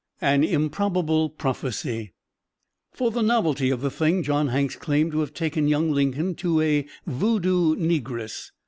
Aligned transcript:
AN 0.19 0.43
IMPROBABLE 0.43 1.29
PROPHECY 1.29 2.11
For 2.91 3.11
the 3.11 3.21
novelty 3.21 3.69
of 3.69 3.81
the 3.81 3.91
thing, 3.91 4.23
John 4.23 4.47
Hanks 4.47 4.75
claimed 4.75 5.11
to 5.11 5.19
have 5.19 5.31
taken 5.35 5.67
young 5.67 5.91
Lincoln 5.91 6.33
to 6.37 6.59
a 6.59 6.87
"voodoo" 7.05 7.75
negress. 7.75 8.49